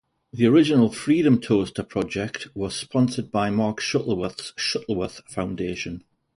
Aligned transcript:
The 0.33 0.47
original 0.47 0.89
Freedom 0.91 1.39
Toaster 1.39 1.83
project 1.83 2.47
was 2.55 2.75
sponsored 2.75 3.31
by 3.31 3.51
Mark 3.51 3.79
Shuttleworth's 3.79 4.51
Shuttleworth 4.57 5.21
Foundation. 5.27 6.03